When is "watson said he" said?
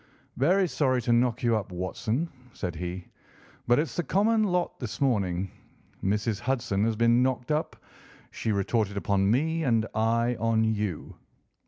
1.71-3.07